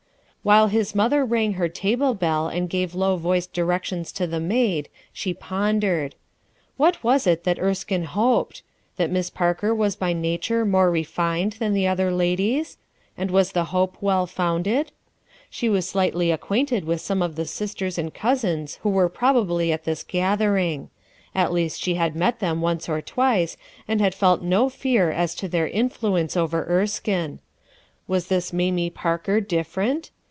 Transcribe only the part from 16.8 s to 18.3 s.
with some of the sisters and